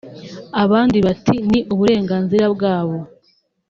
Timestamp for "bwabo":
2.55-2.97